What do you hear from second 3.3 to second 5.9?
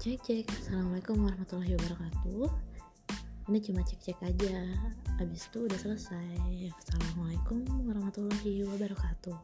Ini cuma cek cek aja, abis itu udah